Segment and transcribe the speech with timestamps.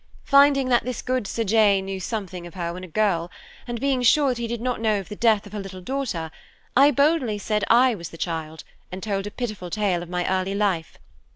[0.25, 1.79] Finding that this good Sir J.
[1.79, 3.29] knew something of her when a girl,
[3.67, 6.31] and being sure that he did not know of the death of her little daughter,
[6.75, 10.55] I boldly said I was the child, and told a pitiful tale of my early
[10.55, 10.97] life.